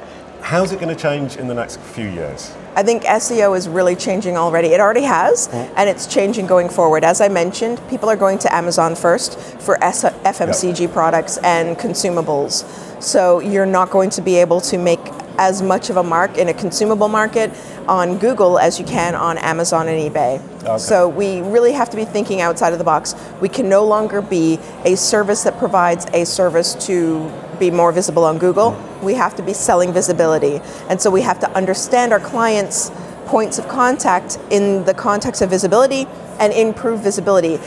How's 0.52 0.70
it 0.70 0.80
going 0.80 0.94
to 0.94 1.02
change 1.02 1.38
in 1.38 1.46
the 1.46 1.54
next 1.54 1.80
few 1.80 2.06
years? 2.06 2.54
I 2.76 2.82
think 2.82 3.04
SEO 3.04 3.56
is 3.56 3.70
really 3.70 3.96
changing 3.96 4.36
already. 4.36 4.68
It 4.68 4.80
already 4.80 5.04
has, 5.04 5.48
mm. 5.48 5.72
and 5.78 5.88
it's 5.88 6.06
changing 6.06 6.46
going 6.46 6.68
forward. 6.68 7.04
As 7.04 7.22
I 7.22 7.28
mentioned, 7.28 7.80
people 7.88 8.10
are 8.10 8.16
going 8.16 8.36
to 8.40 8.54
Amazon 8.54 8.94
first 8.94 9.38
for 9.62 9.82
S- 9.82 10.04
FMCG 10.04 10.92
products 10.92 11.38
and 11.38 11.78
consumables. 11.78 12.66
So 13.02 13.40
you're 13.40 13.64
not 13.64 13.88
going 13.88 14.10
to 14.10 14.20
be 14.20 14.36
able 14.36 14.60
to 14.60 14.76
make 14.76 15.00
as 15.38 15.62
much 15.62 15.88
of 15.88 15.96
a 15.96 16.02
mark 16.02 16.36
in 16.36 16.48
a 16.48 16.54
consumable 16.54 17.08
market 17.08 17.50
on 17.88 18.18
Google 18.18 18.58
as 18.58 18.78
you 18.78 18.84
can 18.84 19.14
on 19.14 19.38
Amazon 19.38 19.88
and 19.88 20.12
eBay. 20.12 20.38
Okay. 20.64 20.76
So 20.76 21.08
we 21.08 21.40
really 21.40 21.72
have 21.72 21.88
to 21.88 21.96
be 21.96 22.04
thinking 22.04 22.42
outside 22.42 22.74
of 22.74 22.78
the 22.78 22.84
box. 22.84 23.14
We 23.40 23.48
can 23.48 23.70
no 23.70 23.86
longer 23.86 24.20
be 24.20 24.58
a 24.84 24.96
service 24.98 25.44
that 25.44 25.58
provides 25.58 26.04
a 26.12 26.26
service 26.26 26.74
to 26.86 27.32
be 27.62 27.70
more 27.70 27.92
visible 27.92 28.24
on 28.24 28.38
Google. 28.38 28.76
We 29.02 29.14
have 29.14 29.36
to 29.36 29.42
be 29.42 29.54
selling 29.54 29.92
visibility. 29.92 30.60
And 30.88 31.00
so 31.00 31.10
we 31.10 31.22
have 31.22 31.38
to 31.40 31.50
understand 31.52 32.12
our 32.12 32.18
clients' 32.18 32.90
points 33.26 33.58
of 33.58 33.68
contact 33.68 34.38
in 34.50 34.84
the 34.84 34.94
context 34.94 35.42
of 35.42 35.50
visibility 35.50 36.06
and 36.40 36.52
improve 36.52 37.00
visibility. 37.00 37.60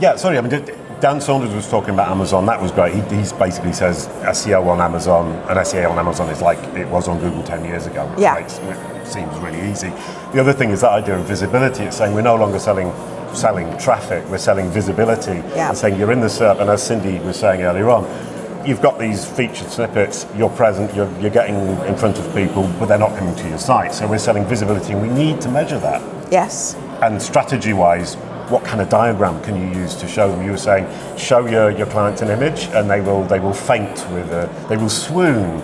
Yeah, 0.00 0.14
sorry, 0.14 0.38
I 0.38 0.40
mean, 0.40 0.64
Dan 1.00 1.20
Saunders 1.20 1.52
was 1.52 1.68
talking 1.68 1.94
about 1.94 2.08
Amazon. 2.10 2.46
That 2.46 2.62
was 2.62 2.70
great. 2.70 2.94
He 2.94 3.00
basically 3.38 3.72
says 3.72 4.06
SEO 4.38 4.66
on 4.66 4.80
Amazon 4.80 5.32
and 5.48 5.58
SEO 5.58 5.90
on 5.90 5.98
Amazon 5.98 6.28
is 6.28 6.40
like 6.40 6.58
it 6.76 6.86
was 6.88 7.08
on 7.08 7.18
Google 7.18 7.42
10 7.42 7.64
years 7.64 7.86
ago. 7.86 8.02
Yeah. 8.16 8.34
makes, 8.34 8.58
which 8.58 9.08
seems 9.08 9.36
really 9.38 9.62
easy. 9.68 9.90
The 10.32 10.40
other 10.40 10.52
thing 10.52 10.70
is 10.70 10.82
that 10.82 10.92
idea 10.92 11.18
of 11.18 11.24
visibility. 11.24 11.84
It's 11.84 11.96
saying 11.96 12.14
we're 12.14 12.22
no 12.22 12.36
longer 12.36 12.60
selling 12.60 12.92
selling 13.34 13.76
traffic, 13.78 14.24
we're 14.28 14.38
selling 14.38 14.70
visibility. 14.70 15.42
Yeah. 15.54 15.68
And 15.68 15.78
saying 15.78 15.98
you're 15.98 16.12
in 16.12 16.20
the 16.20 16.28
SERP, 16.28 16.60
and 16.60 16.70
as 16.70 16.82
Cindy 16.82 17.18
was 17.20 17.38
saying 17.38 17.62
earlier 17.62 17.90
on, 17.90 18.04
you've 18.68 18.82
got 18.82 18.98
these 18.98 19.24
featured 19.24 19.70
snippets, 19.70 20.26
you're 20.36 20.50
present, 20.50 20.94
you're, 20.94 21.10
you're 21.20 21.30
getting 21.30 21.56
in 21.86 21.96
front 21.96 22.18
of 22.18 22.34
people, 22.34 22.64
but 22.78 22.86
they're 22.86 22.98
not 22.98 23.16
coming 23.16 23.34
to 23.34 23.48
your 23.48 23.58
site. 23.58 23.94
So 23.94 24.06
we're 24.06 24.18
selling 24.18 24.44
visibility, 24.44 24.92
and 24.92 25.00
we 25.00 25.08
need 25.08 25.40
to 25.40 25.48
measure 25.48 25.78
that. 25.78 26.02
Yes. 26.30 26.74
And 27.02 27.20
strategy 27.20 27.72
wise, 27.72 28.16
what 28.50 28.64
kind 28.64 28.82
of 28.82 28.90
diagram 28.90 29.42
can 29.42 29.56
you 29.56 29.80
use 29.80 29.94
to 29.96 30.06
show 30.06 30.30
them? 30.30 30.44
You 30.44 30.50
were 30.50 30.58
saying, 30.58 30.86
show 31.16 31.46
your, 31.46 31.70
your 31.70 31.86
client 31.86 32.20
an 32.20 32.28
image, 32.28 32.64
and 32.74 32.90
they 32.90 33.00
will 33.00 33.24
they 33.24 33.40
will 33.40 33.54
faint 33.54 34.06
with 34.10 34.30
a, 34.30 34.66
they 34.68 34.76
will 34.76 34.88
swoon 34.88 35.62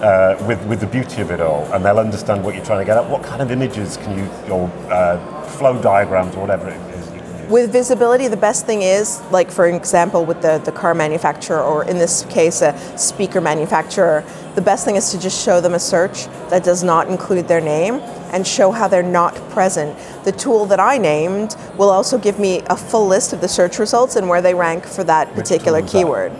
uh, 0.00 0.36
with 0.46 0.64
with 0.66 0.80
the 0.80 0.86
beauty 0.86 1.22
of 1.22 1.30
it 1.30 1.40
all, 1.40 1.64
and 1.72 1.84
they'll 1.84 1.98
understand 1.98 2.44
what 2.44 2.54
you're 2.54 2.64
trying 2.64 2.80
to 2.80 2.84
get 2.84 2.96
at. 2.96 3.08
What 3.08 3.22
kind 3.22 3.40
of 3.40 3.50
images 3.50 3.96
can 3.96 4.18
you 4.18 4.24
or 4.52 4.68
uh, 4.90 5.42
flow 5.42 5.80
diagrams 5.80 6.34
or 6.34 6.40
whatever 6.40 6.68
it 6.68 6.93
With 7.48 7.72
visibility, 7.72 8.28
the 8.28 8.36
best 8.36 8.66
thing 8.66 8.82
is, 8.82 9.20
like 9.30 9.50
for 9.50 9.66
example, 9.66 10.24
with 10.24 10.42
the, 10.42 10.58
the 10.58 10.72
car 10.72 10.94
manufacturer, 10.94 11.60
or 11.62 11.84
in 11.84 11.98
this 11.98 12.24
case, 12.30 12.62
a 12.62 12.76
speaker 12.98 13.40
manufacturer, 13.40 14.24
the 14.54 14.62
best 14.62 14.84
thing 14.84 14.96
is 14.96 15.10
to 15.10 15.20
just 15.20 15.44
show 15.44 15.60
them 15.60 15.74
a 15.74 15.78
search 15.78 16.26
that 16.50 16.64
does 16.64 16.82
not 16.82 17.08
include 17.08 17.48
their 17.48 17.60
name 17.60 17.94
and 18.32 18.46
show 18.46 18.70
how 18.70 18.88
they're 18.88 19.02
not 19.02 19.34
present. 19.50 19.96
The 20.24 20.32
tool 20.32 20.66
that 20.66 20.80
I 20.80 20.98
named 20.98 21.56
will 21.76 21.90
also 21.90 22.18
give 22.18 22.38
me 22.38 22.62
a 22.66 22.76
full 22.76 23.06
list 23.06 23.32
of 23.32 23.40
the 23.40 23.48
search 23.48 23.78
results 23.78 24.16
and 24.16 24.28
where 24.28 24.42
they 24.42 24.54
rank 24.54 24.86
for 24.86 25.04
that 25.04 25.32
particular 25.34 25.82
was 25.82 25.92
that? 25.92 25.98
keyword. 25.98 26.32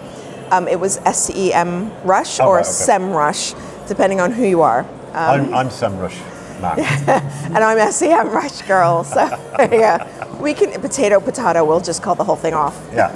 Um, 0.51 0.69
it 0.69 0.79
was 0.79 1.01
SEM 1.13 1.91
Rush 2.03 2.41
Oh, 2.41 2.49
or 2.49 2.57
right, 2.57 2.65
okay. 2.65 2.73
SEM 2.73 3.11
Rush, 3.11 3.55
depending 3.89 4.21
on 4.21 4.33
who 4.33 4.45
you 4.45 4.63
are. 4.63 4.87
I'm, 5.15 5.55
I'm 5.55 5.69
SEMrush 5.69 6.34
And 7.55 7.59
I'm 7.63 7.93
SEM 7.93 8.31
Rush 8.31 8.63
girl, 8.63 9.05
so 9.05 9.21
yeah. 9.59 10.11
We 10.41 10.55
can, 10.55 10.73
potato, 10.81 11.21
potato, 11.21 11.65
we'll 11.65 11.81
just 11.81 12.03
call 12.03 12.15
the 12.15 12.25
whole 12.25 12.37
thing 12.37 12.55
off. 12.55 12.77
Yeah, 12.93 13.13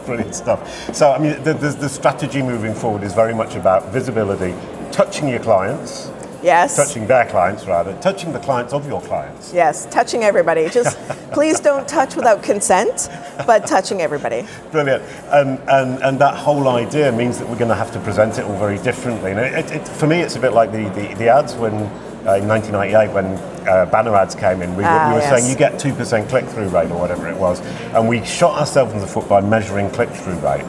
brilliant 0.06 0.34
stuff. 0.34 0.94
So, 0.94 1.12
I 1.12 1.18
mean, 1.18 1.42
the, 1.42 1.52
the, 1.54 1.68
the 1.68 1.88
strategy 1.88 2.42
moving 2.42 2.74
forward 2.74 3.02
is 3.02 3.12
very 3.12 3.34
much 3.34 3.54
about 3.54 3.92
visibility, 3.92 4.54
touching 4.90 5.28
your 5.28 5.40
clients, 5.40 6.10
Yes. 6.42 6.76
touching 6.76 7.06
their 7.06 7.26
clients 7.26 7.66
rather, 7.66 7.92
touching 8.00 8.32
the 8.32 8.38
clients 8.38 8.72
of 8.72 8.86
your 8.86 9.00
clients. 9.02 9.52
Yes, 9.52 9.86
touching 9.90 10.22
everybody. 10.22 10.68
Just 10.68 10.96
please 11.32 11.60
don't 11.60 11.88
touch 11.88 12.14
without 12.14 12.42
consent, 12.42 13.08
but 13.46 13.66
touching 13.66 14.00
everybody. 14.00 14.46
Brilliant. 14.70 15.02
And, 15.32 15.58
and, 15.68 16.02
and 16.02 16.18
that 16.20 16.36
whole 16.36 16.68
idea 16.68 17.10
means 17.12 17.38
that 17.38 17.48
we're 17.48 17.58
going 17.58 17.70
to 17.70 17.74
have 17.74 17.92
to 17.92 18.00
present 18.00 18.38
it 18.38 18.44
all 18.44 18.56
very 18.58 18.78
differently. 18.78 19.32
And 19.32 19.40
it, 19.40 19.70
it, 19.72 19.88
for 19.88 20.06
me, 20.06 20.20
it's 20.20 20.36
a 20.36 20.40
bit 20.40 20.52
like 20.52 20.70
the, 20.72 20.88
the, 20.90 21.14
the 21.14 21.28
ads 21.28 21.54
when, 21.54 21.90
uh, 22.26 22.34
in 22.36 22.48
1998, 22.48 23.12
when 23.14 23.26
uh, 23.68 23.86
banner 23.86 24.14
ads 24.14 24.34
came 24.34 24.62
in. 24.62 24.70
We, 24.76 24.82
were- 24.82 24.88
Ah, 24.88 25.08
we 25.08 25.14
were 25.14 25.20
yes. 25.20 25.30
saying 25.40 25.50
you 25.50 25.56
get 25.56 25.74
2% 25.74 26.28
click 26.28 26.44
through 26.46 26.68
rate 26.68 26.90
or 26.90 26.98
whatever 26.98 27.28
it 27.28 27.36
was. 27.36 27.60
And 27.94 28.08
we 28.08 28.24
shot 28.24 28.58
ourselves 28.58 28.92
in 28.92 29.00
the 29.00 29.06
foot 29.06 29.28
by 29.28 29.40
measuring 29.40 29.90
click 29.90 30.10
through 30.10 30.38
rate. 30.38 30.64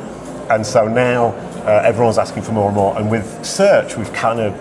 And 0.50 0.66
so 0.66 0.88
now 0.88 1.28
uh, 1.66 1.82
everyone's 1.84 2.18
asking 2.18 2.44
for 2.44 2.52
more 2.54 2.68
and 2.68 2.76
more. 2.76 2.98
And 2.98 3.10
with 3.12 3.44
search, 3.46 3.98
we've 3.98 4.12
kind 4.14 4.40
of 4.40 4.54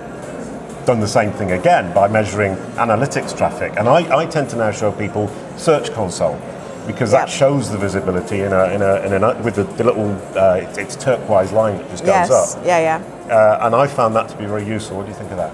done 0.86 1.00
the 1.00 1.08
same 1.08 1.32
thing 1.32 1.52
again 1.52 1.92
by 1.94 2.08
measuring 2.08 2.54
analytics 2.76 3.36
traffic. 3.36 3.74
And 3.76 3.88
I, 3.88 4.18
I 4.18 4.26
tend 4.26 4.48
to 4.50 4.56
now 4.56 4.70
show 4.70 4.92
people 4.92 5.28
Search 5.56 5.92
Console 5.92 6.40
because 6.86 7.10
that 7.10 7.28
shows 7.28 7.68
the 7.70 7.76
visibility 7.78 8.40
in 8.42 8.52
a, 8.52 8.64
in 8.66 8.80
a, 8.82 8.94
in 9.04 9.12
a 9.24 9.42
with 9.42 9.56
the, 9.56 9.64
the 9.64 9.82
little 9.82 10.12
uh, 10.38 10.54
it's, 10.62 10.78
it's 10.78 10.96
turquoise 10.96 11.50
line 11.50 11.76
that 11.78 11.90
just 11.90 12.04
goes 12.04 12.08
Yes, 12.30 12.54
up. 12.56 12.64
yeah, 12.64 12.78
yeah. 12.78 13.32
Uh, 13.34 13.66
and 13.66 13.74
I 13.74 13.88
found 13.88 14.14
that 14.14 14.28
to 14.28 14.36
be 14.36 14.46
very 14.46 14.64
useful. 14.64 14.96
What 14.98 15.06
do 15.06 15.08
you 15.10 15.16
think 15.18 15.32
of 15.32 15.36
that? 15.38 15.52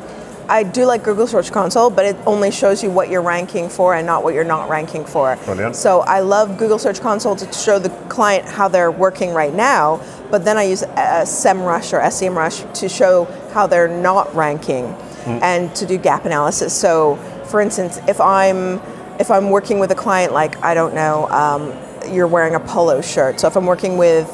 I 0.53 0.65
do 0.65 0.85
like 0.85 1.03
Google 1.03 1.27
Search 1.27 1.51
Console, 1.51 1.89
but 1.89 2.05
it 2.05 2.15
only 2.27 2.51
shows 2.51 2.83
you 2.83 2.91
what 2.91 3.09
you're 3.09 3.23
ranking 3.23 3.71
for 3.71 3.95
and 3.95 4.07
not 4.07 4.23
what 4.23 4.35
you're 4.35 4.45
not 4.45 4.69
ranking 4.69 5.03
for. 5.03 5.35
Brilliant. 5.47 5.75
So 5.75 6.01
I 6.01 6.21
love 6.21 6.59
Google 6.59 6.79
Search 6.79 7.01
Console 7.01 7.35
to 7.37 7.51
show 7.55 7.79
the 7.79 7.89
client 8.11 8.47
how 8.47 8.69
they're 8.69 8.91
working 8.91 9.33
right 9.33 9.55
now, 9.55 10.03
but 10.31 10.45
then 10.45 10.59
I 10.59 10.65
use 10.65 10.83
uh, 10.83 11.25
SEMrush 11.25 11.95
or 11.95 12.01
SEMrush 12.03 12.71
to 12.81 12.89
show 12.91 13.25
how 13.55 13.67
they're 13.67 13.89
not 13.89 14.35
ranking 14.35 14.85
and 15.25 15.75
to 15.75 15.87
do 15.87 15.97
gap 15.97 16.27
analysis. 16.27 16.75
So, 16.75 17.17
for 17.47 17.63
instance, 17.63 17.99
if 18.07 18.21
I'm 18.21 18.79
if 19.19 19.31
I'm 19.31 19.49
working 19.51 19.79
with 19.79 19.91
a 19.91 19.95
client 19.95 20.35
like 20.35 20.63
I 20.63 20.75
don't 20.75 20.95
know, 20.95 21.29
um, 21.31 22.13
you're 22.13 22.27
wearing 22.27 22.57
a 22.57 22.61
polo 22.61 23.01
shirt. 23.01 23.41
So 23.41 23.47
if 23.49 23.57
I'm 23.57 23.65
working 23.65 23.97
with 23.97 24.29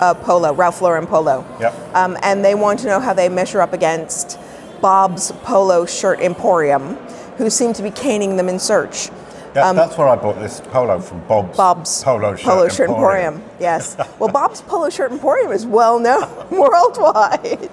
uh, 0.00 0.14
Polo, 0.14 0.54
Ralph 0.54 0.80
Lauren 0.80 1.06
Polo, 1.06 1.44
Yep. 1.60 1.74
um, 1.94 2.16
and 2.22 2.42
they 2.42 2.54
want 2.54 2.78
to 2.80 2.86
know 2.86 2.98
how 3.00 3.12
they 3.12 3.28
measure 3.28 3.60
up 3.60 3.74
against 3.74 4.38
Bob's 4.80 5.32
Polo 5.42 5.86
Shirt 5.86 6.20
Emporium, 6.20 6.94
who 7.38 7.50
seem 7.50 7.72
to 7.74 7.82
be 7.82 7.90
caning 7.90 8.36
them 8.36 8.48
in 8.48 8.58
search. 8.58 9.10
Yeah, 9.54 9.72
that's 9.72 9.96
where 9.96 10.08
I 10.08 10.16
bought 10.16 10.38
this 10.38 10.60
polo 10.60 11.00
from 11.00 11.20
Bob's, 11.26 11.48
Um, 11.48 11.56
Bob's 11.56 12.02
Polo 12.04 12.68
Shirt, 12.68 12.90
Emporium. 12.90 13.42
Yes. 13.58 13.96
Well, 14.18 14.28
Bob's 14.28 14.60
Polo 14.60 14.90
Shirt 14.90 15.12
Emporium 15.12 15.50
is 15.50 15.64
well 15.64 15.98
known 15.98 16.28
worldwide. 16.50 17.70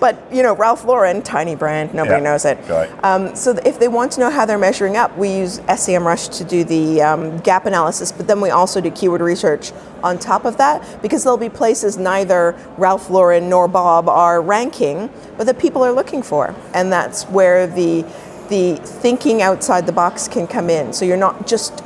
But 0.00 0.16
you 0.32 0.42
know, 0.42 0.54
Ralph 0.54 0.84
Lauren, 0.84 1.22
tiny 1.22 1.54
brand, 1.54 1.94
nobody 1.94 2.22
Yeah, 2.22 2.30
knows 2.30 2.44
it. 2.44 2.58
right. 2.68 2.88
Um, 3.04 3.34
so 3.34 3.52
if 3.64 3.78
they 3.78 3.88
want 3.88 4.12
to 4.12 4.20
know 4.20 4.30
how 4.30 4.44
they're 4.46 4.58
measuring 4.58 4.96
up, 4.96 5.16
we 5.16 5.28
use 5.28 5.58
SEMrush 5.60 6.36
to 6.38 6.44
do 6.44 6.64
the 6.64 7.02
um, 7.02 7.38
gap 7.38 7.66
analysis, 7.66 8.12
but 8.12 8.26
then 8.26 8.40
we 8.40 8.50
also 8.50 8.80
do 8.80 8.90
keyword 8.90 9.20
research 9.20 9.72
on 10.02 10.18
top 10.18 10.44
of 10.44 10.56
that 10.58 11.02
because 11.02 11.24
there'll 11.24 11.36
be 11.38 11.48
places 11.48 11.96
neither 11.96 12.54
Ralph 12.76 13.10
Lauren 13.10 13.48
nor 13.48 13.66
Bob 13.68 14.08
are 14.08 14.40
ranking, 14.42 15.10
but 15.36 15.46
that 15.46 15.58
people 15.58 15.82
are 15.82 15.92
looking 15.92 16.22
for, 16.22 16.54
and 16.74 16.92
that's 16.92 17.24
where 17.24 17.66
the 17.66 18.04
the 18.48 18.76
thinking 18.76 19.42
outside 19.42 19.86
the 19.86 19.92
box 19.92 20.28
can 20.28 20.46
come 20.46 20.70
in. 20.70 20.92
So 20.92 21.04
you're 21.04 21.16
not 21.16 21.48
just 21.48 21.82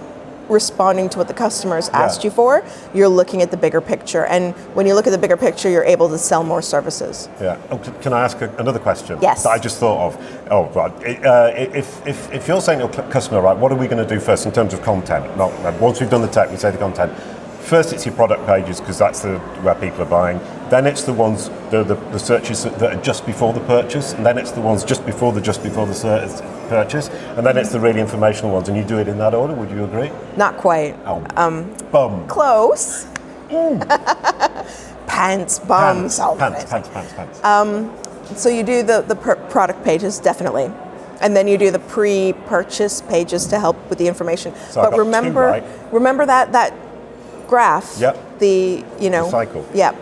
responding 0.50 1.08
to 1.10 1.18
what 1.18 1.28
the 1.28 1.34
customers 1.34 1.88
asked 1.90 2.24
you 2.24 2.30
for, 2.30 2.62
you're 2.92 3.08
looking 3.08 3.42
at 3.42 3.50
the 3.50 3.56
bigger 3.56 3.80
picture. 3.80 4.26
And 4.26 4.54
when 4.74 4.86
you 4.86 4.94
look 4.94 5.06
at 5.06 5.10
the 5.10 5.18
bigger 5.18 5.36
picture, 5.36 5.70
you're 5.70 5.84
able 5.84 6.08
to 6.08 6.18
sell 6.18 6.42
more 6.42 6.62
services. 6.62 7.28
Yeah. 7.40 7.60
Oh, 7.70 7.78
can 8.02 8.12
I 8.12 8.24
ask 8.24 8.40
a, 8.40 8.54
another 8.56 8.78
question? 8.78 9.18
Yes. 9.22 9.44
That 9.44 9.50
I 9.50 9.58
just 9.58 9.78
thought 9.78 10.08
of. 10.08 10.48
Oh, 10.50 10.68
right. 10.70 10.92
Uh, 11.24 11.52
if, 11.56 12.06
if, 12.06 12.32
if 12.32 12.48
you're 12.48 12.60
saying 12.60 12.80
to 12.80 12.88
a 12.88 12.92
cl- 12.92 13.10
customer, 13.10 13.40
right, 13.40 13.56
what 13.56 13.72
are 13.72 13.76
we 13.76 13.86
going 13.86 14.06
to 14.06 14.14
do 14.14 14.20
first 14.20 14.46
in 14.46 14.52
terms 14.52 14.74
of 14.74 14.82
content? 14.82 15.36
Not 15.36 15.52
uh, 15.64 15.76
once 15.80 16.00
we've 16.00 16.10
done 16.10 16.22
the 16.22 16.28
tech, 16.28 16.50
we 16.50 16.56
say 16.56 16.70
the 16.70 16.78
content. 16.78 17.12
First, 17.60 17.92
it's 17.92 18.04
your 18.06 18.14
product 18.14 18.46
pages 18.46 18.80
because 18.80 18.98
that's 18.98 19.20
the 19.20 19.38
where 19.62 19.74
people 19.74 20.02
are 20.02 20.06
buying. 20.06 20.40
Then 20.70 20.86
it's 20.86 21.04
the 21.04 21.12
ones, 21.12 21.50
the, 21.70 21.84
the, 21.84 21.94
the 21.94 22.18
searches 22.18 22.64
that 22.64 22.82
are 22.82 23.00
just 23.02 23.26
before 23.26 23.52
the 23.52 23.60
purchase, 23.60 24.12
and 24.14 24.24
then 24.24 24.38
it's 24.38 24.50
the 24.50 24.60
ones 24.60 24.82
just 24.82 25.04
before 25.04 25.32
the 25.32 25.40
just 25.40 25.62
before 25.62 25.86
the 25.86 25.94
ser- 25.94 26.26
purchase, 26.70 27.08
and 27.36 27.44
then 27.44 27.58
it's 27.58 27.70
the 27.72 27.80
really 27.80 28.00
informational 28.00 28.50
ones. 28.52 28.68
And 28.68 28.76
you 28.78 28.84
do 28.84 28.98
it 28.98 29.08
in 29.08 29.18
that 29.18 29.34
order. 29.34 29.52
Would 29.52 29.70
you 29.70 29.84
agree? 29.84 30.10
Not 30.36 30.56
quite. 30.56 30.96
Oh, 31.04 31.22
um, 31.36 31.74
bum. 31.90 32.26
Close. 32.28 33.06
pants, 35.10 35.58
bums, 35.58 35.68
Pants, 35.68 36.18
all 36.20 36.36
pants, 36.36 36.62
it. 36.62 36.70
pants, 36.70 36.88
pants, 36.88 37.12
pants. 37.40 38.40
So 38.40 38.48
you 38.48 38.62
do 38.62 38.84
the, 38.84 39.00
the 39.02 39.16
per- 39.16 39.34
product 39.50 39.82
pages, 39.84 40.20
definitely. 40.20 40.70
And 41.20 41.34
then 41.36 41.48
you 41.48 41.58
do 41.58 41.72
the 41.72 41.80
pre-purchase 41.80 43.00
pages 43.02 43.46
to 43.48 43.58
help 43.58 43.76
with 43.90 43.98
the 43.98 44.06
information. 44.06 44.54
So 44.70 44.82
but 44.88 44.96
remember, 44.96 45.40
right? 45.40 45.64
remember 45.92 46.24
that 46.24 46.52
that 46.52 46.72
graph. 47.48 47.96
Yep. 47.98 48.38
The 48.38 48.84
you 49.00 49.10
know 49.10 49.24
The 49.24 49.30
cycle. 49.30 49.66
Yeah. 49.74 49.94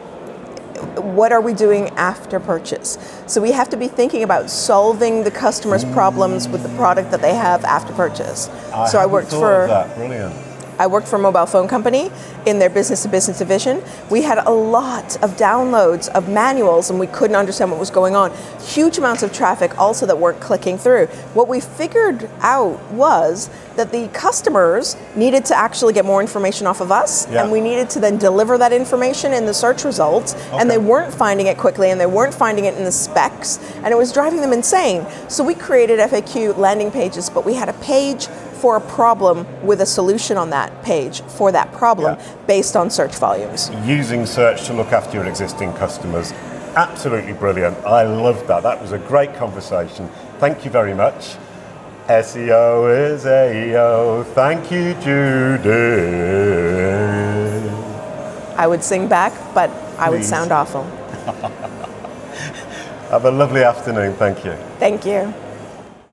What 0.79 1.33
are 1.33 1.41
we 1.41 1.55
doing 1.55 1.89
after 1.91 2.41
purchase? 2.41 2.99
So 3.27 3.41
we 3.41 3.53
have 3.53 3.69
to 3.71 3.77
be 3.77 3.89
thinking 3.89 4.23
about 4.23 4.51
solving 4.51 5.25
the 5.25 5.31
customer's 5.31 5.85
problems 5.85 6.49
with 6.49 6.63
the 6.63 6.69
product 6.77 7.11
that 7.11 7.21
they 7.21 7.35
have 7.35 7.65
after 7.65 7.93
purchase. 7.93 8.49
so 8.91 8.99
I 8.99 9.07
worked 9.07 9.31
for 9.31 9.63
of 9.63 9.69
that. 9.69 9.97
Brilliant. 9.97 10.48
I 10.79 10.87
worked 10.87 11.09
for 11.09 11.17
a 11.17 11.19
mobile 11.19 11.47
phone 11.47 11.67
company 11.69 12.11
in 12.47 12.59
their 12.59 12.71
business 12.71 13.03
to 13.03 13.09
business 13.09 13.39
division. 13.39 13.83
We 14.11 14.23
had 14.23 14.39
a 14.39 14.51
lot 14.51 15.17
of 15.23 15.37
downloads 15.37 16.09
of 16.11 16.29
manuals 16.29 16.89
and 16.91 17.01
we 17.01 17.09
couldn't 17.09 17.37
understand 17.37 17.71
what 17.71 17.81
was 17.81 17.91
going 17.91 18.15
on. 18.15 18.33
Huge 18.61 18.97
amounts 18.99 19.23
of 19.23 19.33
traffic 19.33 19.77
also 19.79 20.07
that 20.07 20.19
weren't 20.19 20.41
clicking 20.41 20.79
through. 20.79 21.07
What 21.35 21.49
we 21.49 21.61
figured 21.61 22.31
out 22.41 22.81
was 22.93 23.51
that 23.77 23.91
the 23.93 24.09
customers 24.09 24.97
needed 25.17 25.45
to 25.47 25.57
actually 25.57 25.93
get 25.93 26.05
more 26.05 26.21
information 26.21 26.67
off 26.67 26.81
of 26.81 26.91
us 26.93 27.29
Yeah. 27.31 27.43
and 27.43 27.53
we 27.53 27.61
needed 27.61 27.91
to 27.91 28.01
then 28.01 28.17
deliver 28.17 28.57
that 28.59 28.73
information 28.73 29.33
in 29.33 29.47
the 29.47 29.55
search 29.55 29.85
results 29.85 30.35
and 30.53 30.71
they 30.71 30.79
weren't 30.79 31.13
finding 31.13 31.47
it 31.49 31.59
quickly 31.59 31.91
and 31.91 32.01
they 32.01 32.07
weren't 32.07 32.35
finding 32.35 32.65
it 32.67 32.75
in 32.77 32.85
the 32.85 32.93
specs 32.93 33.59
and 33.83 33.89
it 33.89 33.97
was 33.97 34.13
driving 34.13 34.41
them 34.41 34.53
insane. 34.53 35.07
So 35.29 35.43
we 35.45 35.55
created 35.55 35.99
FAQ 36.01 36.57
landing 36.57 36.91
pages, 36.91 37.29
but 37.31 37.45
we 37.45 37.55
had 37.55 37.69
a 37.69 37.73
page 37.75 38.29
for 38.59 38.77
a 38.77 38.81
problem 38.81 39.47
with 39.65 39.81
a 39.81 39.87
solution 39.87 40.37
on 40.37 40.51
that 40.51 40.83
page 40.83 41.23
for 41.23 41.53
that 41.53 41.73
problem 41.73 42.17
Yeah. 42.19 42.25
based 42.47 42.77
on 42.77 42.91
search 42.91 43.15
volumes. 43.17 43.71
using 43.85 44.27
search 44.27 44.65
to 44.67 44.73
look 44.73 44.93
after 44.93 45.17
your 45.17 45.27
existing 45.27 45.73
customers. 45.75 46.33
Absolutely 46.77 47.33
brilliant. 47.33 47.77
I 47.87 48.03
loved 48.05 48.47
that. 48.49 48.63
That 48.63 48.81
was 48.83 48.93
a 48.93 48.99
great 48.99 49.35
conversation. 49.37 50.09
Thank 50.39 50.65
you 50.65 50.71
very 50.71 50.95
much. 50.95 51.37
SEO 52.09 52.87
is 53.13 53.25
AEO. 53.25 54.25
Thank 54.35 54.71
you, 54.71 54.95
Judy. 54.95 55.69
I 58.57 58.67
would 58.67 58.83
sing 58.83 59.09
back, 59.09 59.33
but 59.55 59.71
I 59.99 60.11
would 60.11 60.25
sound 60.25 60.53
awful. 60.53 60.85
Have 63.11 63.25
a 63.25 63.31
lovely 63.31 63.63
afternoon. 63.63 64.15
Thank 64.15 64.45
you. 64.45 64.53
Thank 64.79 65.07
you. 65.07 65.33